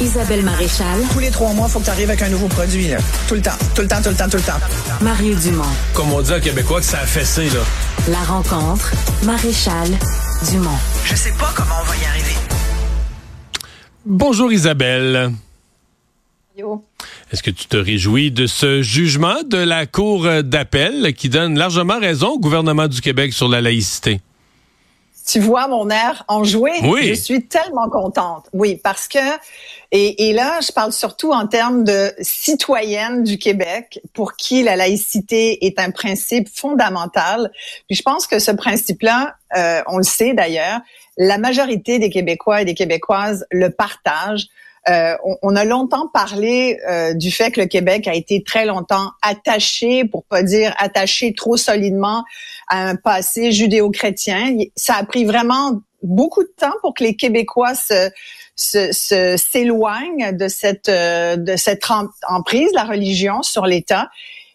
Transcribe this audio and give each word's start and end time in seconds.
Isabelle 0.00 0.42
Maréchal. 0.42 1.02
Tous 1.12 1.18
les 1.18 1.30
trois 1.30 1.52
mois, 1.52 1.66
il 1.68 1.72
faut 1.72 1.78
que 1.78 1.84
tu 1.84 1.90
arrives 1.90 2.08
avec 2.08 2.22
un 2.22 2.30
nouveau 2.30 2.48
produit. 2.48 2.88
Là. 2.88 2.96
Tout 3.28 3.34
le 3.34 3.42
temps, 3.42 3.50
tout 3.74 3.82
le 3.82 3.88
temps, 3.88 4.00
tout 4.02 4.08
le 4.08 4.14
temps, 4.14 4.28
tout 4.30 4.38
le 4.38 4.42
temps. 4.42 4.58
Mario 5.02 5.34
Dumont. 5.34 5.64
Comme 5.92 6.10
on 6.12 6.22
dit 6.22 6.32
en 6.32 6.40
québécois 6.40 6.80
que 6.80 6.86
ça 6.86 7.00
a 7.00 7.06
fessé, 7.06 7.50
là. 7.50 7.60
La 8.08 8.20
rencontre. 8.24 8.92
Maréchal 9.24 9.88
Dumont. 10.50 10.78
Je 11.04 11.14
sais 11.14 11.32
pas 11.38 11.52
comment 11.54 11.74
on 11.82 11.84
va 11.84 11.96
y 11.96 12.04
arriver. 12.06 12.34
Bonjour 14.06 14.50
Isabelle. 14.50 15.32
Yo. 16.56 16.82
Est-ce 17.30 17.42
que 17.42 17.50
tu 17.50 17.66
te 17.66 17.76
réjouis 17.76 18.30
de 18.30 18.46
ce 18.46 18.80
jugement 18.80 19.42
de 19.46 19.58
la 19.58 19.84
Cour 19.84 20.26
d'appel 20.42 21.12
qui 21.14 21.28
donne 21.28 21.58
largement 21.58 21.98
raison 21.98 22.30
au 22.30 22.38
gouvernement 22.40 22.88
du 22.88 23.02
Québec 23.02 23.34
sur 23.34 23.48
la 23.48 23.60
laïcité? 23.60 24.22
Tu 25.30 25.38
vois 25.38 25.68
mon 25.68 25.90
air 25.90 26.24
enjoué? 26.26 26.72
Oui. 26.82 27.04
Je 27.04 27.14
suis 27.14 27.46
tellement 27.46 27.88
contente. 27.88 28.46
Oui, 28.52 28.80
parce 28.82 29.06
que, 29.06 29.18
et, 29.92 30.28
et 30.28 30.32
là, 30.32 30.58
je 30.60 30.72
parle 30.72 30.92
surtout 30.92 31.30
en 31.30 31.46
termes 31.46 31.84
de 31.84 32.12
citoyenne 32.20 33.22
du 33.22 33.38
Québec 33.38 34.00
pour 34.12 34.34
qui 34.34 34.64
la 34.64 34.74
laïcité 34.74 35.64
est 35.64 35.78
un 35.78 35.92
principe 35.92 36.48
fondamental. 36.48 37.52
Puis 37.86 37.94
je 37.94 38.02
pense 38.02 38.26
que 38.26 38.40
ce 38.40 38.50
principe-là, 38.50 39.36
euh, 39.56 39.82
on 39.86 39.98
le 39.98 40.02
sait 40.02 40.34
d'ailleurs, 40.34 40.80
la 41.16 41.38
majorité 41.38 42.00
des 42.00 42.10
Québécois 42.10 42.62
et 42.62 42.64
des 42.64 42.74
Québécoises 42.74 43.46
le 43.52 43.70
partagent. 43.70 44.48
Euh, 44.88 45.14
on, 45.24 45.36
on, 45.42 45.56
a 45.56 45.64
longtemps 45.64 46.08
parlé 46.08 46.80
euh, 46.88 47.12
du 47.12 47.30
fait 47.30 47.50
que 47.50 47.60
le 47.60 47.66
Québec 47.66 48.08
a 48.08 48.14
été 48.14 48.42
très 48.42 48.64
longtemps 48.64 49.12
attaché, 49.20 50.06
pour 50.06 50.24
pas 50.24 50.42
dire 50.42 50.74
attaché 50.78 51.34
trop 51.34 51.58
solidement, 51.58 52.24
un 52.70 52.96
passé 52.96 53.52
judéo-chrétien. 53.52 54.56
Ça 54.76 54.94
a 54.94 55.04
pris 55.04 55.24
vraiment 55.24 55.80
beaucoup 56.02 56.42
de 56.42 56.52
temps 56.56 56.74
pour 56.80 56.94
que 56.94 57.04
les 57.04 57.16
Québécois 57.16 57.74
se 57.74 58.10
s'éloignent 58.56 60.28
se, 60.28 60.32
de 60.32 60.48
cette 60.48 60.88
euh, 60.88 61.36
de 61.36 61.56
cette 61.56 61.82
emprise 62.28 62.70
la 62.74 62.84
religion 62.84 63.42
sur 63.42 63.66
l'État. 63.66 64.10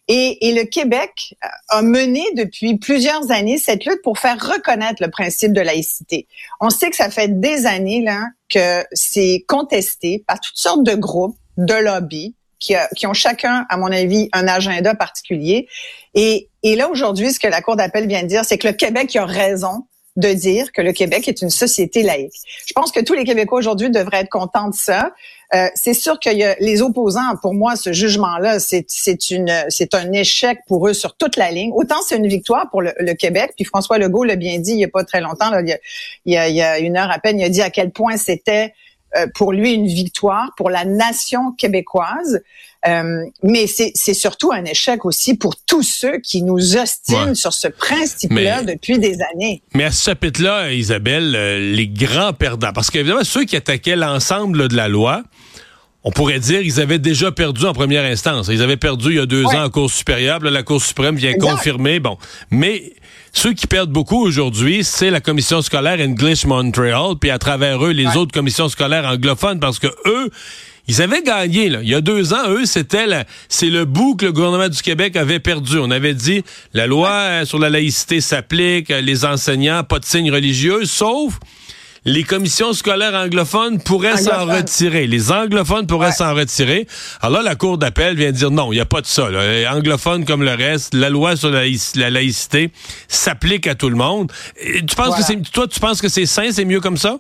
Et, 0.08 0.48
et, 0.48 0.54
le 0.54 0.66
Québec 0.66 1.34
a 1.70 1.82
mené 1.82 2.24
depuis 2.36 2.78
plusieurs 2.78 3.32
années 3.32 3.58
cette 3.58 3.86
lutte 3.86 4.04
pour 4.04 4.20
faire 4.20 4.38
reconnaître 4.40 5.02
le 5.02 5.10
principe 5.10 5.52
de 5.52 5.62
laïcité. 5.62 6.28
On 6.62 6.70
sait 6.70 6.92
que 6.92 6.96
ça 6.96 7.10
fait 7.10 7.40
des 7.40 7.66
années 7.66 8.04
là 8.04 8.24
que 8.48 8.86
c'est 8.92 9.44
contesté 9.48 10.24
par 10.28 10.40
toutes 10.40 10.58
sortes 10.58 10.84
de 10.84 10.94
groupes, 10.94 11.38
de 11.58 11.74
lobbies, 11.74 12.36
qui, 12.60 12.76
a, 12.76 12.88
qui, 12.96 13.08
ont 13.08 13.14
chacun, 13.14 13.66
à 13.70 13.78
mon 13.78 13.92
avis, 13.92 14.30
un 14.34 14.48
agenda 14.48 14.96
particulier. 14.96 15.68
Et, 16.14 16.50
et 16.64 16.76
là, 16.76 16.90
aujourd'hui, 16.90 17.32
ce 17.32 17.40
que 17.40 17.48
la 17.48 17.62
Cour 17.62 17.76
d'appel 17.76 18.08
vient 18.08 18.24
de 18.24 18.28
dire, 18.28 18.46
c'est 18.46 18.58
que 18.58 18.68
le 18.68 18.74
Québec 18.74 19.16
a 19.16 19.26
raison 19.26 19.86
de 20.16 20.30
dire 20.30 20.72
que 20.72 20.82
le 20.82 20.94
Québec 20.94 21.28
est 21.28 21.42
une 21.42 21.50
société 21.50 22.02
laïque. 22.02 22.36
Je 22.66 22.74
pense 22.74 22.92
que 22.92 23.02
tous 23.02 23.14
les 23.14 23.26
Québécois 23.26 23.60
aujourd'hui 23.60 23.90
devraient 23.90 24.22
être 24.22 24.30
contents 24.30 24.70
de 24.70 24.76
ça. 24.76 25.12
Euh, 25.54 25.68
c'est 25.76 25.94
sûr 25.94 26.20
qu'il 26.20 26.38
y 26.38 26.44
a 26.44 26.56
les 26.60 26.82
opposants. 26.82 27.36
Pour 27.42 27.54
moi, 27.54 27.76
ce 27.76 27.92
jugement-là, 27.92 28.60
c'est 28.60 29.94
un 29.94 30.12
échec 30.14 30.60
pour 30.68 30.88
eux 30.88 30.94
sur 30.94 31.18
toute 31.18 31.36
la 31.36 31.52
ligne. 31.52 31.72
Autant 31.74 32.02
c'est 32.08 32.18
une 32.18 32.28
victoire 32.28 32.70
pour 32.72 32.82
le, 32.82 32.94
le, 32.98 33.14
Québec. 33.14 33.54
Puis 33.56 33.66
François 33.66 33.98
Legault 33.98 34.24
l'a 34.24 34.38
bien 34.38 34.60
dit 34.60 34.72
il 34.72 34.80
y 34.80 34.86
a 34.86 34.90
pas 34.90 35.04
très 35.04 35.22
longtemps. 35.22 35.50
Là, 35.50 35.62
il, 35.62 35.68
y 36.26 36.38
a, 36.38 36.48
il, 36.48 36.56
y 36.56 36.62
a, 36.62 36.80
une 36.80 36.98
heure 36.98 37.12
à 37.12 37.20
peine, 37.20 37.40
il 37.40 37.44
a 37.44 37.50
dit 37.50 37.62
à 37.62 37.70
quel 37.70 37.92
point 37.92 38.18
c'était 38.18 38.74
pour 39.36 39.54
lui 39.54 39.74
une 39.74 39.88
victoire 39.88 40.52
pour 40.58 40.70
la 40.70 40.86
nation 40.86 41.52
québécoise. 41.58 42.42
Euh, 42.88 43.24
mais 43.42 43.66
c'est 43.68 44.14
surtout 44.14 44.52
un 44.52 44.64
échec 44.64 45.06
aussi 45.06 45.34
pour 45.36 45.56
tous 45.56 45.82
ceux 45.82 46.20
qui 46.20 46.44
nous 46.44 46.78
ostinent 46.78 47.30
Ouais. 47.30 47.36
sur 47.36 47.52
ce 47.52 47.68
principe-là 47.68 48.62
depuis 48.62 49.00
des 49.00 49.18
années. 49.34 49.64
Mais 49.74 49.86
à 49.86 49.92
ce 49.92 50.04
chapitre-là, 50.12 50.72
Isabelle, 50.72 51.34
euh, 51.36 51.74
les 51.74 51.88
grands 51.88 52.34
perdants, 52.34 52.74
parce 52.74 52.92
qu'évidemment, 52.92 53.24
ceux 53.24 53.44
qui 53.46 53.56
attaquaient 53.56 53.96
l'ensemble 53.96 54.68
de 54.68 54.76
la 54.76 54.88
loi, 54.88 55.24
on 56.04 56.12
pourrait 56.12 56.38
dire 56.40 56.62
ils 56.62 56.80
avaient 56.80 57.00
déjà 57.00 57.32
perdu 57.32 57.66
en 57.66 57.74
première 57.74 58.04
instance. 58.04 58.50
Ils 58.52 58.62
avaient 58.62 58.78
perdu 58.78 59.10
il 59.10 59.16
y 59.16 59.20
a 59.20 59.26
deux 59.26 59.44
Ouais. 59.46 59.56
ans 59.56 59.64
en 59.64 59.70
Cour 59.72 59.90
supérieure. 59.90 60.40
Là, 60.42 60.52
la 60.52 60.62
Cour 60.62 60.80
suprême 60.80 61.16
vient 61.16 61.32
Exact. 61.32 61.50
confirmer. 61.50 62.00
Bon, 62.00 62.20
mais 62.52 62.94
ceux 63.38 63.54
qui 63.54 63.68
perdent 63.68 63.92
beaucoup 63.92 64.22
aujourd'hui, 64.24 64.84
c'est 64.84 65.10
la 65.12 65.20
commission 65.20 65.62
scolaire 65.62 66.00
English 66.00 66.46
Montreal, 66.46 67.16
puis 67.20 67.30
à 67.30 67.38
travers 67.38 67.84
eux, 67.86 67.92
les 67.92 68.08
Ouais. 68.08 68.18
autres 68.18 68.32
commissions 68.32 68.70
scolaires 68.70 69.06
anglophones, 69.06 69.60
parce 69.60 69.78
que 69.78 69.88
eux, 70.06 70.30
ils 70.88 71.02
avaient 71.02 71.22
gagné. 71.22 71.70
Là. 71.70 71.80
Il 71.84 71.90
y 71.90 71.96
a 71.96 72.02
deux 72.02 72.34
ans, 72.34 72.50
eux, 72.50 72.66
c'était 72.66 73.08
la- 73.08 73.26
c'est 73.50 73.70
le 73.70 73.86
bout 73.86 74.16
que 74.16 74.26
le 74.26 74.32
gouvernement 74.32 74.70
du 74.70 74.82
Québec 74.82 75.16
avait 75.18 75.40
perdu. 75.40 75.78
On 75.80 75.92
avait 75.92 76.14
dit 76.14 76.44
la 76.74 76.88
loi 76.88 77.10
euh, 77.10 77.46
sur 77.46 77.60
la 77.60 77.70
laïcité 77.70 78.22
s'applique, 78.22 78.90
euh, 78.90 79.02
les 79.02 79.26
enseignants, 79.26 79.84
pas 79.84 80.00
de 80.00 80.06
signes 80.06 80.32
religieux, 80.32 80.86
sauf 80.86 81.38
les 82.06 82.24
commissions 82.24 82.72
scolaires 82.74 83.16
anglophones 83.16 83.82
pourraient 83.82 84.18
s'en 84.18 84.46
retirer. 84.46 85.08
Les 85.08 85.32
anglophones 85.32 85.88
pourraient 85.88 86.08
Ouais. 86.08 86.14
s'en 86.14 86.34
retirer. 86.36 86.88
Alors 87.22 87.42
là, 87.42 87.50
la 87.50 87.56
Cour 87.56 87.78
d'appel 87.80 88.16
vient 88.16 88.32
dire 88.32 88.52
non, 88.52 88.72
il 88.72 88.76
n'y 88.76 88.82
a 88.82 88.86
pas 88.86 89.02
de 89.02 89.08
ça. 89.08 89.30
Là. 89.30 89.46
Les 89.52 89.68
Anglophones 89.68 90.24
comme 90.26 90.44
le 90.44 90.54
reste, 90.54 90.94
la 90.94 91.10
loi 91.10 91.36
sur 91.36 91.50
la, 91.50 91.64
laïc- 91.66 91.98
la 91.98 92.10
laïcité 92.12 92.72
s'applique 93.08 93.66
à 93.68 93.74
tout 93.76 93.90
le 93.90 93.96
monde. 93.96 94.32
Et 94.62 94.86
tu 94.86 94.96
penses 94.96 95.08
Voilà. 95.08 95.18
que 95.18 95.24
c'est 95.26 95.52
toi, 95.52 95.68
tu 95.68 95.80
penses 95.80 96.00
que 96.02 96.08
c'est 96.10 96.26
sain, 96.28 96.50
c'est 96.52 96.66
mieux 96.66 96.80
comme 96.82 96.98
ça? 96.98 97.18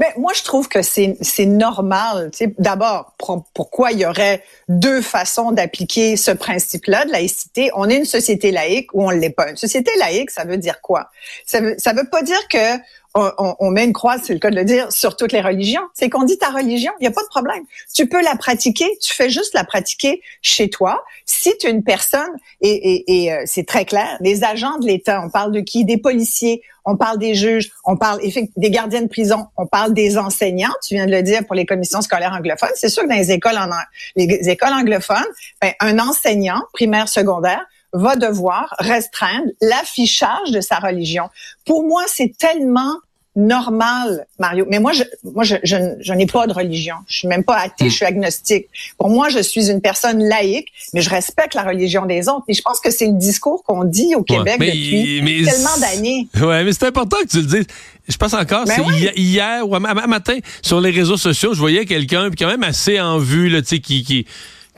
Mais 0.00 0.08
moi, 0.16 0.32
je 0.34 0.42
trouve 0.42 0.68
que 0.68 0.80
c'est 0.80 1.16
c'est 1.20 1.44
normal. 1.44 2.30
D'abord, 2.58 3.12
pour- 3.18 3.44
pourquoi 3.52 3.92
il 3.92 3.98
y 3.98 4.06
aurait 4.06 4.42
deux 4.68 5.02
façons 5.02 5.52
d'appliquer 5.52 6.16
ce 6.16 6.30
principe-là 6.30 7.04
de 7.04 7.10
laïcité? 7.12 7.70
On 7.74 7.88
est 7.90 7.96
une 7.98 8.04
société 8.06 8.52
laïque 8.52 8.88
ou 8.94 9.04
on 9.04 9.10
l'est 9.10 9.30
pas. 9.30 9.50
Une 9.50 9.56
société 9.56 9.90
laïque, 9.98 10.30
ça 10.30 10.44
veut 10.44 10.56
dire 10.56 10.80
quoi? 10.80 11.10
Ça 11.46 11.60
veut 11.60 11.74
ça 11.78 11.92
veut 11.92 12.08
pas 12.10 12.22
dire 12.22 12.40
que 12.48 12.78
on, 13.14 13.70
met 13.70 13.84
une 13.84 13.92
croix, 13.92 14.16
c'est 14.22 14.32
le 14.32 14.38
cas 14.38 14.50
de 14.50 14.56
le 14.56 14.64
dire, 14.64 14.90
sur 14.90 15.16
toutes 15.16 15.32
les 15.32 15.40
religions. 15.40 15.82
C'est 15.94 16.08
qu'on 16.08 16.22
dit 16.22 16.38
ta 16.38 16.50
religion, 16.50 16.92
il 17.00 17.04
y 17.04 17.06
a 17.06 17.10
pas 17.10 17.22
de 17.22 17.28
problème. 17.28 17.62
Tu 17.94 18.08
peux 18.08 18.22
la 18.22 18.36
pratiquer, 18.36 18.88
tu 19.02 19.12
fais 19.12 19.28
juste 19.28 19.54
la 19.54 19.64
pratiquer 19.64 20.22
chez 20.40 20.70
toi. 20.70 21.04
Si 21.26 21.56
tu 21.58 21.66
es 21.66 21.70
une 21.70 21.84
personne, 21.84 22.30
et, 22.60 23.32
euh, 23.32 23.42
c'est 23.44 23.66
très 23.66 23.84
clair, 23.84 24.16
les 24.20 24.44
agents 24.44 24.78
de 24.78 24.86
l'État, 24.86 25.22
on 25.24 25.30
parle 25.30 25.52
de 25.52 25.60
qui? 25.60 25.84
Des 25.84 25.98
policiers, 25.98 26.62
on 26.84 26.96
parle 26.96 27.18
des 27.18 27.34
juges, 27.34 27.70
on 27.84 27.96
parle 27.96 28.20
des 28.56 28.70
gardiens 28.70 29.02
de 29.02 29.08
prison, 29.08 29.46
on 29.56 29.66
parle 29.66 29.92
des 29.92 30.16
enseignants, 30.18 30.72
tu 30.86 30.94
viens 30.94 31.06
de 31.06 31.12
le 31.12 31.22
dire 31.22 31.44
pour 31.46 31.54
les 31.54 31.66
commissions 31.66 32.00
scolaires 32.00 32.32
anglophones. 32.32 32.70
C'est 32.74 32.88
sûr 32.88 33.02
que 33.02 33.08
dans 33.08 33.16
les 33.16 33.30
écoles, 33.30 33.58
en, 33.58 33.68
les 34.16 34.48
écoles 34.48 34.72
anglophones, 34.72 35.26
ben, 35.60 35.72
un 35.80 35.98
enseignant 35.98 36.62
primaire, 36.72 37.08
secondaire, 37.08 37.64
va 37.92 38.16
devoir 38.16 38.74
restreindre 38.78 39.48
l'affichage 39.60 40.50
de 40.50 40.60
sa 40.60 40.76
religion. 40.76 41.24
Pour 41.64 41.86
moi, 41.86 42.02
c'est 42.08 42.32
tellement 42.38 42.96
normal, 43.34 44.26
Mario. 44.38 44.66
Mais 44.68 44.78
moi, 44.78 44.92
je, 44.92 45.02
moi, 45.24 45.42
je, 45.42 45.56
je, 45.62 45.76
je 46.00 46.12
n'ai 46.12 46.26
pas 46.26 46.46
de 46.46 46.52
religion. 46.52 46.96
Je 47.08 47.18
suis 47.20 47.28
même 47.28 47.44
pas 47.44 47.56
athée, 47.58 47.88
je 47.88 47.94
suis 47.94 48.04
agnostique. 48.04 48.66
Pour 48.98 49.08
moi, 49.08 49.30
je 49.30 49.38
suis 49.38 49.70
une 49.70 49.80
personne 49.80 50.22
laïque, 50.22 50.68
mais 50.92 51.00
je 51.00 51.10
respecte 51.10 51.54
la 51.54 51.62
religion 51.62 52.04
des 52.06 52.28
autres. 52.28 52.44
Et 52.48 52.54
je 52.54 52.62
pense 52.62 52.78
que 52.80 52.90
c'est 52.90 53.06
le 53.06 53.14
discours 53.18 53.62
qu'on 53.64 53.84
dit 53.84 54.14
au 54.14 54.22
Québec 54.22 54.56
mais- 54.58 54.66
depuis 54.66 55.22
mais 55.22 55.50
tellement 55.50 55.76
d'années. 55.80 56.28
Ouais, 56.40 56.62
mais 56.64 56.72
c'est 56.72 56.86
important 56.86 57.16
que 57.22 57.28
tu 57.28 57.38
le 57.38 57.46
dises. 57.46 57.66
Je 58.08 58.16
pense 58.16 58.34
encore, 58.34 58.64
Ben 58.66 58.74
c'est 58.76 59.18
hier 59.18 59.66
ou 59.68 59.78
ma- 59.78 59.94
matin, 60.06 60.36
sur 60.60 60.80
les 60.80 60.90
réseaux 60.90 61.16
sociaux, 61.16 61.54
je 61.54 61.58
voyais 61.60 61.86
quelqu'un, 61.86 62.28
puis 62.28 62.36
quand 62.36 62.48
même 62.50 62.64
assez 62.64 63.00
en 63.00 63.18
vue, 63.18 63.48
là, 63.48 63.62
tu 63.62 63.68
sais, 63.68 63.78
qui, 63.78 64.02
qui, 64.02 64.26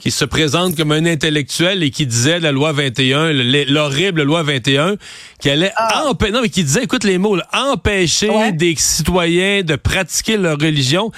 qui 0.01 0.11
se 0.11 0.25
présente 0.25 0.77
comme 0.77 0.91
un 0.93 1.07
intellectuel 1.07 1.83
et 1.83 1.91
qui 1.91 2.05
disait 2.07 2.41
la 2.41 2.51
loi 2.53 2.73
21, 2.73 3.33
le- 3.33 3.65
l'horrible 3.73 4.23
loi 4.23 4.43
21, 4.43 4.97
qui 5.41 5.49
allait 5.51 5.73
Ah. 5.77 6.05
empêcher, 6.09 6.33
non, 6.33 6.43
mais 6.43 6.49
qui 6.49 6.65
disait, 6.65 6.83
écoute 6.83 7.05
les 7.05 7.17
mots, 7.17 7.37
là, 7.37 7.47
empêcher 7.53 8.29
Ouais. 8.29 8.53
des 8.53 8.75
citoyens 8.77 9.63
de 9.63 9.77
pratiquer 9.77 10.37
leur 10.37 10.59
religion. 10.59 11.13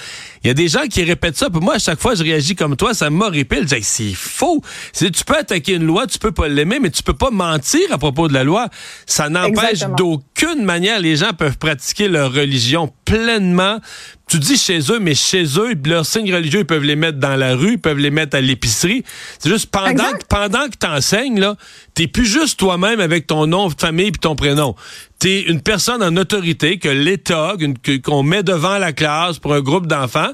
Il 0.47 0.51
y 0.51 0.51
a 0.51 0.53
des 0.53 0.69
gens 0.69 0.87
qui 0.89 1.03
répètent 1.03 1.35
ça, 1.35 1.49
puis 1.49 1.59
moi, 1.59 1.73
à 1.73 1.77
chaque 1.77 1.99
fois, 1.99 2.15
je 2.15 2.23
réagis 2.23 2.55
comme 2.55 2.77
toi, 2.77 2.93
ça 2.93 3.09
m'horripile. 3.09 3.67
Je 3.69 3.75
dis, 3.75 3.83
c'est 3.83 4.13
faux. 4.13 4.61
Tu 4.97 5.11
peux 5.25 5.35
attaquer 5.35 5.73
une 5.73 5.83
loi, 5.83 6.07
tu 6.07 6.19
peux 6.19 6.31
pas 6.31 6.47
l'aimer, 6.47 6.79
mais 6.81 6.89
tu 6.89 7.03
peux 7.03 7.13
pas 7.13 7.31
mentir 7.31 7.81
à 7.91 7.97
propos 7.97 8.29
de 8.29 8.33
la 8.33 8.45
loi. 8.45 8.69
Ça 9.05 9.27
n'empêche 9.27 9.81
d'aucune 9.97 10.63
manière 10.63 11.01
les 11.01 11.17
gens 11.17 11.33
peuvent 11.37 11.57
pratiquer 11.57 12.07
leur 12.07 12.31
religion 12.31 12.89
pleinement. 13.03 13.81
Tu 14.29 14.39
dis 14.39 14.57
chez 14.57 14.79
eux, 14.89 14.99
mais 14.99 15.15
chez 15.15 15.43
eux, 15.57 15.73
leurs 15.85 16.05
signes 16.05 16.33
religieux, 16.33 16.61
ils 16.61 16.65
peuvent 16.65 16.83
les 16.83 16.95
mettre 16.95 17.17
dans 17.17 17.35
la 17.35 17.53
rue, 17.53 17.73
ils 17.73 17.79
peuvent 17.79 17.97
les 17.97 18.11
mettre 18.11 18.37
à 18.37 18.41
l'épicerie. 18.41 19.03
C'est 19.39 19.49
juste 19.49 19.69
pendant 19.69 19.89
Exact. 19.89 20.21
que, 20.21 20.27
pendant 20.27 20.69
que 20.69 20.77
t'enseignes, 20.77 21.39
là, 21.41 21.57
t'es 21.97 22.05
plus 22.05 22.27
juste 22.27 22.59
toi-même 22.59 22.99
avec 22.99 23.25
ton 23.25 23.47
nom 23.47 23.69
de 23.69 23.73
famille 23.75 24.11
puis 24.11 24.19
ton 24.19 24.35
prénom. 24.35 24.75
T'es 25.17 25.41
une 25.41 25.61
personne 25.61 26.03
en 26.03 26.15
autorité 26.15 26.77
que 26.77 26.89
l'État, 26.89 27.55
qu'on 28.03 28.21
met 28.21 28.43
devant 28.43 28.77
la 28.77 28.93
classe 28.93 29.39
pour 29.39 29.55
un 29.55 29.61
groupe 29.61 29.87
d'enfants. 29.87 30.29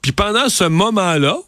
Puis 0.00 0.12
pendant 0.12 0.48
ce 0.48 0.62
moment-là, 0.62 1.38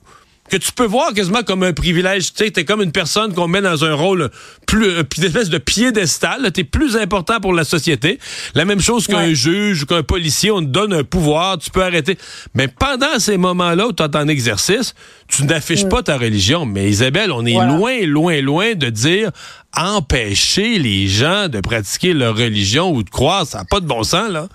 que 0.50 0.56
tu 0.58 0.73
peux 0.73 0.85
voir 0.85 1.14
quasiment 1.14 1.43
comme 1.43 1.62
un 1.62 1.73
privilège. 1.73 2.35
Tu 2.35 2.44
sais, 2.44 2.50
t'es 2.50 2.64
comme 2.64 2.82
une 2.82 2.93
personne 2.93 3.32
qu'on 3.32 3.49
met 3.49 3.62
dans 3.62 3.85
un 3.85 3.94
rôle 3.94 4.31
plus, 4.67 4.99
un- 4.99 5.05
une 5.17 5.25
espèce 5.25 5.49
de 5.49 5.58
piédestal. 5.58 6.50
T'es 6.52 6.64
plus 6.64 6.97
important 6.97 7.41
pour 7.41 7.55
la 7.55 7.64
société. 7.64 8.19
La 8.55 8.64
même 8.64 8.81
chose 8.81 9.06
qu'un 9.06 9.29
Ouais. 9.29 9.35
juge 9.35 9.85
ou 9.85 9.87
qu'un 9.87 10.02
policier, 10.02 10.50
on 10.50 10.61
te 10.61 10.67
donne 10.67 10.93
un 10.93 11.05
pouvoir, 11.05 11.56
tu 11.58 11.70
peux 11.70 11.82
arrêter. 11.82 12.19
Mais 12.55 12.69
pendant 12.69 13.19
ces 13.19 13.37
moments-là 13.37 13.87
où 13.88 13.93
tu 13.93 14.02
es 14.02 14.17
en 14.17 14.29
exercice, 14.29 14.94
tu 15.29 15.44
n'affiches 15.44 15.88
pas 15.88 16.02
ta 16.02 16.19
religion. 16.19 16.67
Mais 16.67 16.88
Isabelle, 16.91 17.31
on 17.32 17.47
est 17.47 17.52
Voilà. 17.55 17.73
loin, 17.76 18.00
loin, 18.06 18.41
loin 18.43 18.75
de 18.75 18.91
dire 18.91 19.31
empêcher 19.76 20.79
les 20.79 21.06
gens 21.08 21.49
de 21.49 21.61
pratiquer 21.61 22.12
leur 22.12 22.37
religion 22.37 22.91
ou 22.93 23.02
de 23.02 23.11
croire. 23.11 23.47
Ça 23.47 23.58
n'a 23.58 23.64
pas 23.64 23.81
de 23.81 23.87
bon 23.87 24.02
sens, 24.02 24.31
là. 24.31 24.49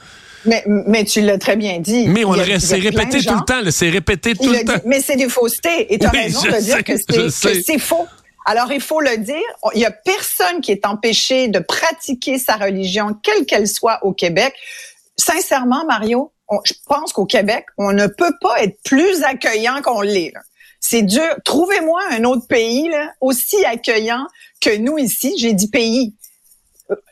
Mais, 0.46 0.64
mais 0.68 1.04
tu 1.06 1.22
l'as 1.22 1.38
très 1.38 1.56
bien 1.56 1.80
dit. 1.80 2.08
Mais 2.08 2.24
on 2.26 2.34
a- 2.34 2.46
le 2.46 2.60
c'est 2.60 2.76
répété 2.76 3.24
tout 3.24 3.34
le 3.34 3.46
temps, 3.46 3.72
c'est 3.72 3.90
répété 3.90 4.36
tout 4.36 4.50
le 4.52 4.58
dit- 4.60 4.66
temps. 4.66 4.74
mais 4.86 5.02
c'est 5.02 5.16
des 5.16 5.30
faussetés. 5.30 5.94
Et 5.94 5.98
tu 6.00 6.06
as 6.06 6.12
Oui, 6.12 6.20
raison 6.20 6.42
de 6.44 6.62
dire 6.62 6.78
sais, 6.78 6.84
que 6.84 6.94
je 6.98 7.04
c'est- 7.08 7.30
sais. 7.30 7.54
que 7.54 7.62
c'est 7.64 7.80
faux. 7.80 8.06
Alors, 8.46 8.72
il 8.72 8.82
faut 8.82 9.02
le 9.02 9.18
dire. 9.18 9.36
Il 9.74 9.82
y 9.82 9.86
a 9.86 9.92
personne 9.92 10.62
qui 10.62 10.72
est 10.72 10.86
empêché 10.86 11.48
de 11.48 11.58
pratiquer 11.60 12.38
sa 12.38 12.56
religion, 12.58 13.16
quelle 13.24 13.46
qu'elle 13.46 13.68
soit 13.68 14.00
au 14.04 14.14
Québec. 14.14 14.54
Sincèrement, 15.18 15.86
Mario, 15.86 16.32
on- 16.50 16.60
je 16.64 16.74
pense 16.88 17.14
qu'au 17.14 17.26
Québec, 17.26 17.66
on 17.78 17.92
ne 17.94 18.08
peut 18.08 18.34
pas 18.42 18.62
être 18.62 18.78
plus 18.84 19.24
accueillant 19.24 19.82
qu'on 19.84 20.02
l'est. 20.02 20.34
C'est 20.80 21.02
dur. 21.02 21.24
Trouvez-moi 21.44 22.00
un 22.12 22.24
autre 22.26 22.46
pays 22.48 22.88
là, 22.90 23.12
aussi 23.22 23.64
accueillant 23.66 24.26
que 24.62 24.78
nous 24.78 24.98
ici. 25.00 25.34
J'ai 25.40 25.54
dit 25.54 25.70
pays. 25.70 26.14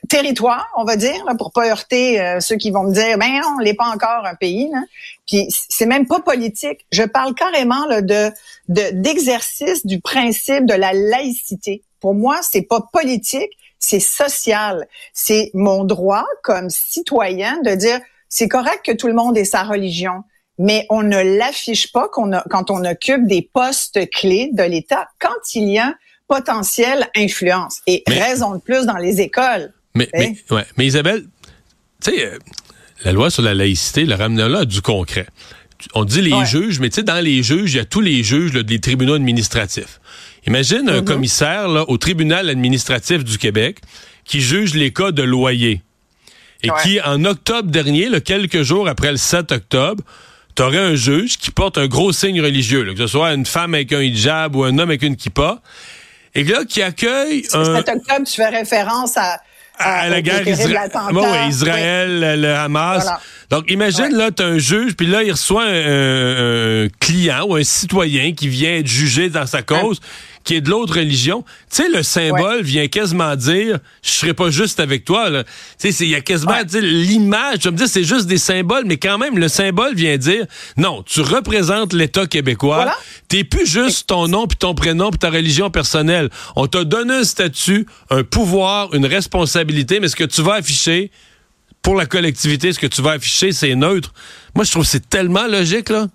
Territoire, 0.09 0.67
on 0.77 0.83
va 0.83 0.95
dire, 0.97 1.23
là, 1.25 1.33
pour 1.35 1.51
pas 1.51 1.67
heurter 1.67 2.21
euh, 2.21 2.39
ceux 2.39 2.57
qui 2.57 2.69
vont 2.69 2.83
me 2.83 2.93
dire, 2.93 3.17
ben 3.17 3.41
on 3.57 3.63
n'est 3.63 3.73
pas 3.73 3.87
encore 3.87 4.25
un 4.25 4.35
pays. 4.35 4.69
Là. 4.71 4.83
Puis 5.25 5.47
c'est 5.69 5.85
même 5.87 6.05
pas 6.05 6.19
politique. 6.19 6.85
Je 6.91 7.03
parle 7.03 7.33
carrément 7.33 7.85
là, 7.87 8.01
de 8.01 8.29
de- 8.69 8.91
d'exercice 8.91 9.85
du 9.85 9.99
principe 10.01 10.65
de 10.65 10.73
la 10.75 10.93
laïcité. 10.93 11.83
Pour 12.01 12.13
moi, 12.13 12.39
c'est 12.43 12.61
pas 12.61 12.81
politique, 12.93 13.49
c'est 13.79 13.99
social. 13.99 14.87
C'est 15.13 15.49
mon 15.53 15.83
droit 15.85 16.25
comme 16.43 16.69
citoyen 16.69 17.59
de 17.61 17.71
dire 17.73 17.99
c'est 18.29 18.47
correct 18.49 18.81
que 18.85 18.91
tout 18.91 19.07
le 19.07 19.13
monde 19.13 19.37
ait 19.37 19.45
sa 19.45 19.63
religion, 19.63 20.23
mais 20.59 20.85
on 20.89 21.01
ne 21.01 21.37
l'affiche 21.37 21.91
pas 21.91 22.09
a- 22.33 22.43
quand 22.49 22.69
on 22.69 22.83
occupe 22.85 23.25
des 23.25 23.41
postes 23.53 24.07
clés 24.11 24.49
de 24.53 24.63
l'État 24.63 25.07
quand 25.19 25.55
il 25.55 25.69
y 25.69 25.79
a 25.79 25.95
potentielle 26.27 27.07
influence 27.15 27.81
et 27.87 28.03
Mais- 28.07 28.21
raison 28.23 28.55
de 28.55 28.61
plus 28.61 28.85
dans 28.85 28.97
les 28.97 29.21
écoles. 29.21 29.71
Mais, 29.95 30.09
mais, 30.13 30.35
ouais, 30.49 30.65
mais 30.77 30.87
Isabelle, 30.87 31.23
tu 32.03 32.11
sais, 32.11 32.25
euh, 32.25 32.37
la 33.03 33.11
loi 33.11 33.29
sur 33.29 33.43
la 33.43 33.53
laïcité, 33.53 34.05
le 34.05 34.15
ramenant 34.15 34.47
là 34.47 34.59
à 34.59 34.65
du 34.65 34.81
concret. 34.81 35.27
On 35.93 36.05
dit 36.05 36.21
les 36.21 36.33
Ouais. 36.33 36.45
juges, 36.45 36.79
mais 36.79 36.89
tu 36.89 36.95
sais, 36.95 37.03
dans 37.03 37.23
les 37.23 37.43
juges, 37.43 37.73
il 37.73 37.77
y 37.77 37.79
a 37.79 37.85
tous 37.85 38.01
les 38.01 38.23
juges 38.23 38.53
là, 38.53 38.63
des 38.63 38.79
tribunaux 38.79 39.13
administratifs. 39.15 39.99
Imagine 40.47 40.89
un 40.89 41.01
Mhm. 41.01 41.05
commissaire 41.05 41.67
là, 41.67 41.85
au 41.89 41.97
tribunal 41.97 42.49
administratif 42.49 43.23
du 43.23 43.37
Québec 43.37 43.79
qui 44.25 44.39
juge 44.41 44.73
les 44.73 44.91
cas 44.93 45.11
de 45.11 45.21
loyer 45.23 45.81
et 46.63 46.71
Ouais. 46.71 46.77
qui, 46.83 47.01
en 47.01 47.23
octobre 47.25 47.69
dernier, 47.69 48.09
quelques 48.21 48.63
jours 48.63 48.87
après 48.87 49.11
le 49.11 49.17
7 49.17 49.51
octobre, 49.51 50.03
t'aurais 50.55 50.77
un 50.79 50.95
juge 50.95 51.37
qui 51.37 51.51
porte 51.51 51.77
un 51.77 51.87
gros 51.87 52.13
signe 52.13 52.41
religieux, 52.41 52.83
là, 52.83 52.93
que 52.93 52.99
ce 52.99 53.07
soit 53.07 53.33
une 53.33 53.45
femme 53.45 53.73
avec 53.73 53.91
un 53.91 54.01
hijab 54.01 54.55
ou 54.55 54.63
un 54.63 54.77
homme 54.79 54.89
avec 54.89 55.01
une 55.01 55.17
kippa, 55.17 55.61
et 56.35 56.43
là, 56.43 56.65
qui 56.65 56.81
accueille 56.81 57.45
un... 57.53 57.63
7 57.77 57.89
octobre, 57.89 58.25
tu 58.25 58.33
fais 58.35 58.49
référence 58.49 59.17
à, 59.17 59.39
à 59.77 60.09
la 60.09 60.21
guerre 60.21 60.43
terrible 60.43 60.73
Isra- 60.73 60.83
attentat. 60.85 61.11
Bon, 61.13 61.31
ouais, 61.31 61.47
Israël, 61.47 62.19
le- 62.19 62.35
le 62.41 62.55
Hamas. 62.55 63.03
Voilà. 63.03 63.19
Donc, 63.53 63.69
imagine, 63.69 64.05
Ouais. 64.05 64.17
là, 64.17 64.31
tu 64.31 64.41
un 64.43 64.57
juge, 64.57 64.95
puis 64.95 65.05
là, 65.07 65.23
il 65.23 65.31
reçoit 65.31 65.63
un, 65.65 66.85
un 66.85 66.87
client 66.99 67.45
ou 67.47 67.55
un 67.55 67.63
citoyen 67.63 68.33
qui 68.33 68.47
vient 68.47 68.77
être 68.77 68.87
jugé 68.87 69.29
dans 69.29 69.45
sa 69.45 69.61
cause, 69.61 69.99
qui 70.43 70.55
est 70.55 70.61
de 70.61 70.69
l'autre 70.69 70.95
religion. 70.95 71.43
Tu 71.69 71.83
sais, 71.83 71.89
le 71.89 72.03
symbole 72.03 72.63
vient 72.63 72.87
quasiment 72.87 73.35
dire, 73.35 73.79
je 74.01 74.09
serai 74.09 74.33
pas 74.33 74.49
juste 74.49 74.79
avec 74.79 75.05
toi. 75.05 75.29
là. 75.29 75.43
Tu 75.79 75.91
sais, 75.91 76.03
il 76.05 76.09
y 76.09 76.15
a 76.15 76.21
quasiment 76.21 76.57
l'image, 76.73 77.59
je 77.63 77.69
me 77.69 77.77
dis, 77.77 77.87
c'est 77.87 78.03
juste 78.03 78.25
des 78.27 78.37
symboles, 78.39 78.83
mais 78.85 78.97
quand 78.97 79.17
même, 79.17 79.37
le 79.37 79.47
symbole 79.47 79.93
vient 79.95 80.17
dire, 80.17 80.45
non, 80.77 81.03
tu 81.03 81.21
représentes 81.21 81.93
l'État 81.93 82.25
québécois. 82.25 82.75
Voilà. 82.77 82.97
T'es 83.29 83.43
plus 83.43 83.65
juste 83.69 84.07
ton 84.07 84.27
nom 84.27 84.47
puis 84.47 84.57
ton 84.57 84.73
prénom 84.73 85.11
puis 85.11 85.19
ta 85.19 85.29
religion 85.29 85.69
personnelle. 85.69 86.29
On 86.55 86.67
t'a 86.67 86.83
donné 86.83 87.13
un 87.13 87.23
statut, 87.23 87.85
un 88.09 88.23
pouvoir, 88.23 88.93
une 88.95 89.05
responsabilité, 89.05 89.99
mais 89.99 90.07
ce 90.07 90.15
que 90.15 90.23
tu 90.23 90.41
vas 90.41 90.55
afficher 90.55 91.11
pour 91.83 91.95
la 91.95 92.05
collectivité, 92.07 92.73
ce 92.73 92.79
que 92.79 92.87
tu 92.87 93.01
vas 93.03 93.11
afficher, 93.11 93.51
c'est 93.51 93.75
neutre. 93.75 94.13
Moi, 94.55 94.63
je 94.65 94.71
trouve 94.71 94.83
que 94.83 94.89
c'est 94.89 95.07
tellement 95.09 95.45
logique, 95.47 95.89
là. 95.89 96.07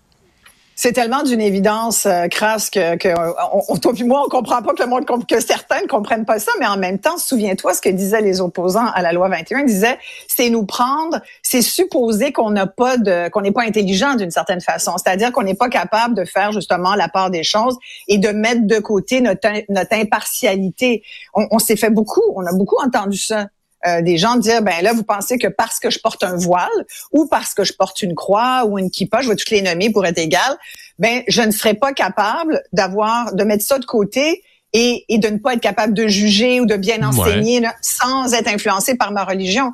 C'est 0.81 0.93
tellement 0.93 1.25
d'une 1.25 1.41
évidence 1.41 2.07
euh, 2.07 2.29
crasse 2.29 2.71
que, 2.71 2.95
que 2.95 3.09
euh, 3.09 3.33
on, 3.53 3.63
on- 3.69 3.77
toi 3.79 3.93
moi, 4.05 4.23
on 4.25 4.29
comprend 4.29 4.63
pas 4.63 4.73
que 4.75 4.83
le 4.85 4.89
monde 4.89 5.05
que 5.27 5.41
certains 5.41 5.83
ne 5.83 5.89
comprennent 5.89 6.25
pas 6.25 6.39
ça, 6.39 6.53
mais 6.61 6.67
en 6.69 6.77
même 6.77 7.01
temps, 7.01 7.19
souviens-toi 7.19 7.75
ce 7.75 7.81
que 7.81 7.89
disaient 7.89 8.21
les 8.21 8.41
opposants 8.41 8.87
à 8.95 9.03
la 9.03 9.13
loi 9.13 9.29
21, 9.29 9.59
ils 9.63 9.67
disaient 9.67 9.99
c'est 10.29 10.51
nous 10.51 10.65
prendre, 10.65 11.21
c'est 11.43 11.63
supposer 11.63 12.31
qu'on 12.31 12.53
n'a 12.53 12.69
pas 12.69 12.97
de 12.97 13.29
qu'on 13.31 13.41
n'est 13.41 13.51
pas 13.51 13.65
intelligent 13.65 14.15
d'une 14.15 14.31
certaine 14.31 14.61
façon, 14.61 14.93
c'est-à-dire 14.99 15.33
qu'on 15.33 15.43
n'est 15.43 15.55
pas 15.57 15.69
capable 15.69 16.15
de 16.15 16.25
faire 16.25 16.53
justement 16.53 16.95
la 16.95 17.09
part 17.09 17.31
des 17.31 17.43
choses 17.43 17.77
et 18.07 18.19
de 18.19 18.29
mettre 18.29 18.65
de 18.65 18.79
côté 18.79 19.21
notre 19.21 19.49
notre 19.69 19.95
impartialité. 19.97 21.03
On, 21.35 21.49
on 21.51 21.59
s'est 21.59 21.75
fait 21.75 21.91
beaucoup, 21.91 22.23
on 22.37 22.47
a 22.47 22.53
beaucoup 22.53 22.77
entendu 22.81 23.19
ça. 23.19 23.49
Euh, 23.87 24.03
des 24.03 24.19
gens 24.19 24.35
dire 24.35 24.61
ben 24.61 24.83
là 24.83 24.93
vous 24.93 25.05
pensez 25.05 25.39
que 25.39 25.47
parce 25.47 25.79
que 25.79 25.89
je 25.89 26.01
porte 26.01 26.25
un 26.25 26.35
voile 26.35 26.69
ou 27.13 27.27
parce 27.27 27.55
que 27.55 27.63
je 27.63 27.73
porte 27.73 28.03
une 28.03 28.17
croix 28.17 28.65
ou 28.65 28.77
une 28.77 28.91
kippa, 28.91 29.21
je 29.21 29.29
vais 29.29 29.37
toutes 29.37 29.51
les 29.51 29.63
nommer 29.63 29.91
pour 29.91 30.05
être 30.05 30.19
égal, 30.19 30.59
ben 30.99 31.23
je 31.29 31.43
ne 31.43 31.53
serais 31.53 31.75
pas 31.75 31.93
capable 31.93 32.61
d'avoir 32.73 33.35
de 33.35 33.45
mettre 33.45 33.65
ça 33.65 33.79
de 33.79 33.85
côté 33.85 34.43
et, 34.73 35.05
et 35.09 35.19
de 35.19 35.29
ne 35.29 35.39
pas 35.39 35.55
être 35.55 35.61
capable 35.61 35.95
de 35.95 36.09
juger 36.09 36.61
ou 36.61 36.67
de 36.67 36.75
bien 36.75 37.07
enseigner 37.07 37.61
là, 37.61 37.73
sans 37.81 38.35
être 38.35 38.49
influencé 38.49 38.97
par 38.97 39.13
ma 39.13 39.25
religion. 39.25 39.73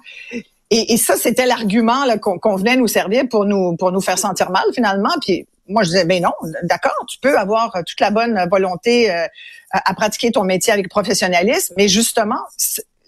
Et, 0.71 0.93
et 0.93 0.97
ça 0.99 1.17
c'était 1.17 1.47
l'argument 1.47 2.05
qu'on 2.21 2.39
qu'on 2.39 2.56
venait 2.56 2.77
nous 2.77 2.89
servir 2.89 3.25
pour 3.31 3.47
nous 3.47 3.75
pour 3.77 3.91
nous 3.91 4.03
faire 4.03 4.19
sentir 4.19 4.51
mal 4.51 4.65
finalement. 4.75 5.15
Puis 5.23 5.47
moi 5.67 5.83
je 5.83 5.89
disais 5.89 6.05
ben 6.05 6.23
non, 6.23 6.33
d'accord, 6.65 7.06
tu 7.09 7.17
peux 7.21 7.39
avoir 7.39 7.75
euh, 7.75 7.81
toute 7.87 8.01
la 8.01 8.11
bonne 8.11 8.47
volonté 8.51 9.11
euh, 9.11 9.27
à, 9.71 9.95
pratiquer 9.95 10.31
ton 10.31 10.45
métier 10.45 10.75
avec 10.75 10.91
professionnalisme, 10.91 11.73
mais 11.79 11.89
justement 11.89 12.41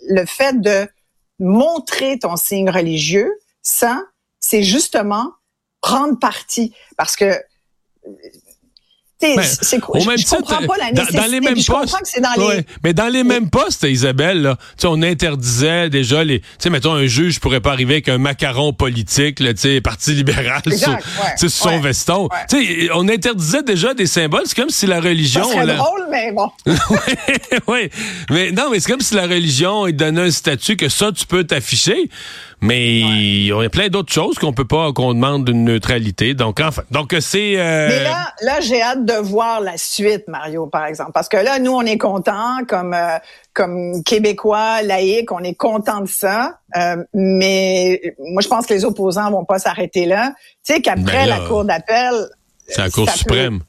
le 0.08 0.24
fait 0.26 0.60
de 0.60 0.88
montrer 1.38 2.18
ton 2.18 2.36
signe 2.36 2.70
religieux, 2.70 3.32
ça, 3.62 4.02
c'est 4.40 4.62
justement 4.62 5.32
prendre 5.80 6.18
parti. 6.18 6.74
Parce 6.96 7.16
que, 7.16 7.32
sais, 8.04 8.45
Ben, 9.22 9.40
c'est 9.42 9.80
quoi? 9.80 9.98
Au 9.98 10.02
Je, 10.02 10.28
comprends 10.28 10.58
pas 10.66 10.76
la 10.76 10.90
dans- 10.92 11.00
nécessité. 11.02 11.16
dans 11.16 11.30
les 11.32 11.40
mêmes 11.40 11.56
je 11.58 11.66
postes. 11.72 11.94
que 11.94 11.98
c'est 12.04 12.20
dans 12.20 12.34
les... 12.36 12.44
Ouais, 12.46 12.66
mais 12.84 12.92
dans 12.92 13.08
les 13.10 13.24
mêmes 13.24 13.48
postes, 13.48 13.84
Isabelle, 13.88 14.42
là, 14.42 14.56
tu 14.56 14.62
sais, 14.82 14.86
on 14.88 15.00
interdisait 15.02 15.88
déjà 15.88 16.22
les. 16.22 16.40
Tu 16.40 16.46
sais, 16.58 16.68
mettons, 16.70 16.92
un 16.92 17.06
juge 17.06 17.40
pourrait 17.40 17.60
pas 17.62 17.72
arriver 17.72 17.94
avec 17.94 18.10
un 18.10 18.18
macaron 18.18 18.74
politique, 18.74 19.40
là, 19.40 19.54
tu 19.54 19.60
sais, 19.60 19.80
Parti 19.80 20.12
libéral 20.12 20.60
Exact, 20.66 21.02
sur, 21.02 21.24
ouais, 21.24 21.30
sur 21.38 21.50
son 21.50 21.68
ouais, 21.70 21.80
veston. 21.80 22.24
ouais. 22.24 22.28
Tu 22.50 22.66
sais, 22.84 22.88
on 22.94 23.08
interdisait 23.08 23.62
déjà 23.62 23.94
des 23.94 24.06
symboles. 24.06 24.42
C'est 24.44 24.56
comme 24.56 24.68
si 24.70 24.86
la 24.86 25.00
religion. 25.00 25.48
La- 25.64 25.76
drôle, 25.76 26.06
mais 26.10 26.32
bon. 26.32 26.50
oui, 27.68 27.88
mais 28.30 28.52
non, 28.52 28.68
mais 28.70 28.80
c'est 28.80 28.90
comme 28.92 29.00
si 29.00 29.14
la 29.14 29.22
religion 29.26 29.88
donnait 29.88 30.20
un 30.26 30.30
statut 30.30 30.76
que 30.76 30.88
ça 30.90 31.10
tu 31.12 31.26
peux 31.26 31.44
t'afficher, 31.44 32.10
mais 32.60 33.00
il 33.00 33.46
y 33.46 33.52
a 33.52 33.68
plein 33.68 33.88
d'autres 33.88 34.12
choses 34.12 34.38
qu'on 34.38 34.52
peut 34.52 34.66
pas 34.66 34.92
qu'on 34.92 35.12
demande 35.14 35.48
une 35.48 35.64
neutralité. 35.64 36.34
Donc 36.34 36.60
enfin, 36.60 36.82
donc 36.90 37.14
c'est 37.20 37.58
euh, 37.58 37.88
Mais 37.88 38.02
là, 38.02 38.32
là, 38.42 38.60
j'ai 38.60 38.80
hâte 38.80 39.04
de 39.04 39.12
voir 39.14 39.60
la 39.60 39.76
suite, 39.76 40.26
Mario, 40.28 40.66
par 40.66 40.86
exemple, 40.86 41.12
parce 41.12 41.28
que 41.28 41.36
là, 41.36 41.58
nous, 41.58 41.72
on 41.72 41.82
est 41.82 41.98
contents 41.98 42.58
comme 42.68 42.94
euh, 42.94 43.18
comme 43.52 44.02
Québécois 44.04 44.82
laïcs, 44.82 45.30
on 45.32 45.40
est 45.40 45.54
contents 45.54 46.00
de 46.00 46.08
ça. 46.08 46.58
Euh, 46.76 46.96
mais 47.14 48.00
moi, 48.18 48.42
je 48.42 48.48
pense 48.48 48.66
que 48.66 48.74
les 48.74 48.84
opposants 48.84 49.30
vont 49.30 49.44
pas 49.44 49.58
s'arrêter 49.58 50.06
là. 50.06 50.32
Tu 50.66 50.74
sais 50.74 50.80
qu'après 50.82 51.26
Ben 51.26 51.26
la 51.26 51.40
Cour 51.40 51.64
d'appel, 51.64 52.14
c'est 52.66 52.80
la 52.80 52.90
Cour 52.90 53.06
peut- 53.06 53.12
suprême. 53.12 53.60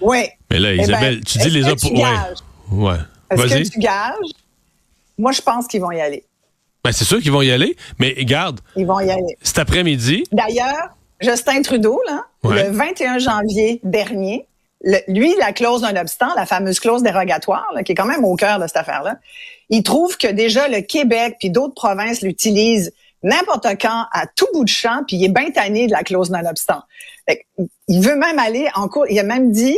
Oui. 0.00 0.24
Mais 0.50 0.58
là, 0.58 0.72
Eh 0.72 0.76
ben, 0.76 0.82
Isabelle, 0.84 1.20
tu 1.24 1.38
dis 1.38 1.50
les 1.50 1.62
que 1.62 1.66
oppo- 1.68 1.88
tu 1.88 1.94
ouais. 1.94 2.88
Ouais. 2.88 2.96
Est-ce 3.30 3.54
que 3.54 3.68
tu 3.74 3.78
gages? 3.80 4.14
Moi, 5.18 5.32
je 5.32 5.42
pense 5.42 5.66
qu'ils 5.66 5.80
vont 5.80 5.90
y 5.90 6.00
aller. 6.00 6.24
Ben, 6.84 6.92
c'est 6.92 7.04
sûr 7.04 7.20
qu'ils 7.20 7.32
vont 7.32 7.42
y 7.42 7.50
aller, 7.50 7.76
mais 7.98 8.14
garde, 8.24 8.60
Ils 8.76 8.86
vont 8.86 9.00
y 9.00 9.10
aller. 9.10 9.36
cet 9.42 9.58
après-midi, 9.58 10.24
D'ailleurs, 10.32 10.96
Justin 11.20 11.60
Trudeau, 11.62 12.00
là, 12.08 12.24
Ouais. 12.42 12.64
le 12.64 12.70
21 12.70 13.18
janvier 13.18 13.80
dernier, 13.84 14.46
le- 14.82 14.98
lui, 15.08 15.34
la 15.38 15.52
clause 15.52 15.82
d'un 15.82 15.94
obstant, 16.00 16.28
la 16.36 16.46
fameuse 16.46 16.80
clause 16.80 17.02
dérogatoire, 17.02 17.66
là, 17.74 17.82
qui 17.82 17.92
est 17.92 17.94
quand 17.94 18.06
même 18.06 18.24
au 18.24 18.34
cœur 18.36 18.58
de 18.58 18.66
cette 18.66 18.78
affaire-là, 18.78 19.16
il 19.68 19.82
trouve 19.82 20.16
que 20.16 20.26
déjà 20.28 20.68
le 20.68 20.80
Québec 20.80 21.36
puis 21.38 21.50
d'autres 21.50 21.74
provinces 21.74 22.22
l'utilisent 22.22 22.92
n'importe 23.22 23.66
quand, 23.78 24.06
à 24.12 24.26
tout 24.34 24.46
bout 24.54 24.64
de 24.64 24.70
champ, 24.70 25.02
puis 25.06 25.16
il 25.18 25.24
est 25.26 25.28
bien 25.28 25.50
tanné 25.50 25.86
de 25.86 25.92
la 25.92 26.02
clause 26.02 26.30
d'un 26.30 26.46
obstant. 26.46 26.80
Fait 27.28 27.44
que, 27.58 27.62
Il 27.88 28.00
veut 28.00 28.16
même 28.16 28.38
aller 28.38 28.66
en 28.74 28.88
cours. 28.88 29.04
Il 29.10 29.18
a 29.18 29.22
même 29.22 29.52
dit 29.52 29.76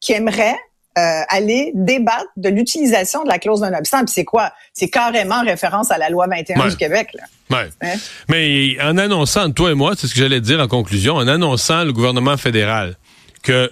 qu'il 0.00 0.16
aimerait 0.16 0.56
euh, 0.98 1.20
aller 1.28 1.70
débattre 1.74 2.26
de 2.36 2.48
l'utilisation 2.48 3.22
de 3.22 3.28
la 3.28 3.38
clause 3.38 3.60
d'un 3.60 3.72
obstant. 3.78 3.98
Puis 4.04 4.12
c'est 4.12 4.24
quoi? 4.24 4.52
C'est 4.72 4.88
carrément 4.88 5.42
référence 5.42 5.90
à 5.90 5.98
la 5.98 6.10
loi 6.10 6.26
21 6.26 6.60
Ouais. 6.60 6.70
du 6.70 6.76
Québec. 6.76 7.08
Là. 7.14 7.58
ouais. 7.58 7.68
Hein? 7.82 7.96
Mais 8.28 8.76
en 8.82 8.98
annonçant, 8.98 9.50
toi 9.52 9.70
et 9.70 9.74
moi, 9.74 9.94
c'est 9.96 10.06
ce 10.08 10.14
que 10.14 10.20
j'allais 10.20 10.40
te 10.40 10.46
dire 10.46 10.60
en 10.60 10.68
conclusion, 10.68 11.14
en 11.14 11.28
annonçant 11.28 11.84
le 11.84 11.92
gouvernement 11.92 12.36
fédéral 12.36 12.96
que 13.42 13.70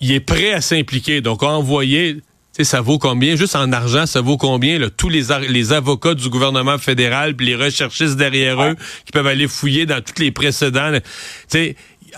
il 0.00 0.12
est 0.12 0.20
prêt 0.20 0.52
à 0.52 0.60
s'impliquer, 0.60 1.20
donc 1.20 1.42
à 1.42 1.46
envoyer, 1.46 2.14
tu 2.14 2.22
sais, 2.52 2.64
ça 2.64 2.80
vaut 2.80 2.98
combien, 2.98 3.36
juste 3.36 3.54
en 3.56 3.70
argent, 3.72 4.04
ça 4.06 4.20
vaut 4.20 4.36
combien, 4.36 4.78
là, 4.78 4.88
tous 4.90 5.08
les, 5.08 5.24
les 5.48 5.72
avocats 5.72 6.14
du 6.14 6.28
gouvernement 6.28 6.76
fédéral, 6.78 7.36
puis 7.36 7.46
les 7.46 7.54
recherchistes 7.56 8.16
derrière 8.16 8.60
eux, 8.62 8.74
qui 9.04 9.12
peuvent 9.12 9.26
aller 9.26 9.46
fouiller 9.46 9.86
dans 9.86 10.00
tous 10.00 10.20
les 10.20 10.32
précédents, 10.32 10.90
là. 10.90 11.00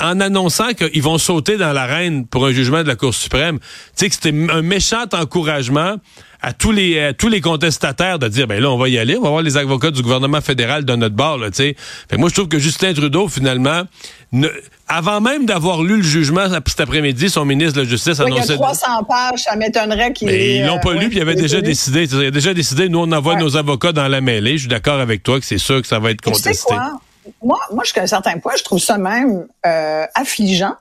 En 0.01 0.21
annonçant 0.21 0.73
qu'ils 0.75 1.03
vont 1.03 1.19
sauter 1.19 1.57
dans 1.57 1.73
l'arène 1.73 2.27
pour 2.27 2.47
un 2.47 2.53
jugement 2.53 2.83
de 2.83 2.89
la 2.89 2.97
Cour 2.97 3.15
suprême, 3.15 3.59
tu 3.61 3.67
sais 3.97 4.09
que 4.09 4.15
c'était 4.15 4.35
un 4.51 4.63
méchant 4.63 5.05
encouragement 5.13 5.97
à 6.43 6.53
tous 6.53 6.73
les 6.73 6.99
à 7.01 7.13
tous 7.15 7.29
les 7.29 7.41
contestataires 7.41 8.19
de 8.19 8.29
dire 8.29 8.47
ben 8.47 8.61
là 8.63 8.71
on 8.71 8.77
va 8.77 8.89
y 8.89 8.99
aller, 8.99 9.17
on 9.17 9.23
va 9.23 9.31
voir 9.31 9.43
les 9.43 9.57
avocats 9.57 9.91
du 9.91 10.03
gouvernement 10.03 10.41
fédéral 10.43 10.85
de 10.85 10.95
notre 10.95 11.15
bord 11.15 11.39
là, 11.39 11.51
tu 11.51 11.57
sais. 11.57 11.77
Fait 12.09 12.17
que 12.17 12.21
moi 12.21 12.29
je 12.29 12.35
trouve 12.35 12.49
que 12.49 12.59
Justin 12.59 12.93
Trudeau 12.93 13.29
finalement 13.29 13.83
ne, 14.33 14.49
avant 14.87 15.23
même 15.23 15.47
d'avoir 15.47 15.83
lu 15.83 15.97
le 15.97 16.03
jugement 16.03 16.47
cet 16.67 16.81
après-midi, 16.81 17.31
son 17.31 17.47
ministre 17.47 17.77
de 17.79 17.83
la 17.85 17.89
Justice 17.89 18.19
Oui, 18.19 18.27
il 18.29 18.35
y 18.35 18.37
annonçait 18.37 18.53
a 18.53 18.57
300 18.57 18.87
pages, 19.09 19.41
ça 19.45 19.57
m'étonnerait 19.57 20.13
qu'il 20.13 20.29
mais 20.29 20.57
ils 20.59 20.67
l'ont 20.67 20.81
pas 20.81 20.91
euh, 20.91 20.95
lu, 20.95 20.99
ouais, 20.99 21.09
puis 21.09 21.17
ils 21.19 21.23
avaient 21.23 21.33
qu'il 21.35 21.41
ait 21.45 21.47
déjà 21.47 21.57
lu. 21.59 21.63
décidé. 21.63 22.05
Ils 22.05 22.15
avaient 22.17 22.31
déjà 22.31 22.53
décidé, 22.53 22.89
nous, 22.91 22.99
on 22.99 23.11
envoie 23.13 23.35
Ouais. 23.35 23.41
nos 23.41 23.57
avocats 23.57 23.93
dans 23.93 24.09
la 24.09 24.21
mêlée. 24.21 24.53
Je 24.55 24.63
suis 24.63 24.69
d'accord 24.69 25.01
avec 25.01 25.23
toi 25.23 25.41
que 25.41 25.47
c'est 25.47 25.57
sûr 25.59 25.81
que 25.81 25.87
ça 25.89 25.99
va 26.01 26.11
être 26.11 26.21
Et 26.29 26.31
Tu 26.33 26.37
sais 26.39 26.43
contesté. 26.51 26.67
quoi? 26.75 27.01
Moi, 27.43 27.59
moi, 27.73 27.85
jusqu'à 27.85 28.02
un 28.02 28.07
certain 28.07 28.38
point, 28.38 28.52
je 28.57 28.64
trouve 28.64 28.78
ça 28.78 28.99
même 28.99 29.47
euh, 29.66 30.07
affligeant. 30.14 30.75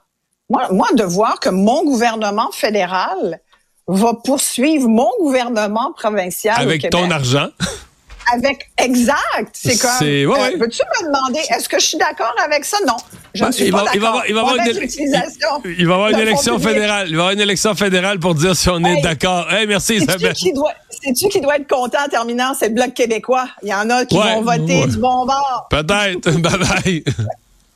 Moi, 0.49 0.67
moi, 0.71 0.87
de 0.93 1.03
voir 1.03 1.39
que 1.39 1.49
mon 1.49 1.83
gouvernement 1.83 2.51
fédéral 2.51 3.39
va 3.87 4.13
poursuivre 4.23 4.87
mon 4.87 5.09
gouvernement 5.19 5.93
provincial 5.93 6.57
au 6.59 6.61
Avec 6.63 6.81
Québec. 6.81 6.91
ton 6.91 7.11
argent. 7.11 7.47
Avec 8.31 8.69
exact. 8.77 9.17
C'est 9.53 9.77
comme. 9.79 9.91
Ouais, 10.07 10.25
ouais. 10.25 10.57
Peux-tu 10.57 10.81
me 11.01 11.07
demander 11.07 11.39
est-ce 11.49 11.67
que 11.67 11.79
je 11.79 11.85
suis 11.85 11.97
d'accord 11.97 12.33
avec 12.45 12.63
ça? 12.63 12.77
Non, 12.87 12.95
je 13.33 13.41
Ben, 13.41 13.47
ne 13.47 13.51
suis 13.51 13.65
il 13.65 13.71
pas 13.71 13.83
va- 13.83 13.91
il 13.93 13.99
va 13.99 14.07
d'accord. 14.07 14.07
avoir- 14.09 14.27
il 14.27 14.33
va 14.33 14.39
avoir 14.41 14.53
Avec 14.59 14.75
une- 14.75 15.71
Il 15.77 15.85
va 15.87 15.91
y 15.91 15.95
avoir 15.95 16.09
une 16.09 16.19
élection 16.19 16.59
fédérale. 16.59 17.07
Il 17.09 17.15
va 17.15 17.17
y 17.17 17.21
avoir 17.21 17.31
une 17.31 17.39
élection 17.41 17.75
fédérale 17.75 18.19
pour 18.19 18.35
dire 18.35 18.55
si 18.55 18.69
on 18.69 18.83
est 18.83 19.01
d'accord. 19.01 19.51
Hey, 19.51 19.67
merci 19.67 19.95
Isabelle. 19.95 20.35
sais-tu 20.35 21.27
qui 21.29 21.41
doit 21.41 21.57
être 21.57 21.67
content 21.67 22.05
en 22.05 22.09
terminant? 22.09 22.53
C'est 22.57 22.69
le 22.69 22.75
Bloc 22.75 22.93
québécois? 22.93 23.47
Il 23.61 23.69
y 23.69 23.73
en 23.73 23.89
a 23.89 24.05
qui 24.05 24.17
Ouais, 24.17 24.35
vont 24.35 24.41
voter 24.41 24.87
du 24.87 24.97
bon 24.97 25.25
bord. 25.25 25.67
Peut-être. 25.69 26.31
bye 26.39 26.57
bye. 26.57 27.03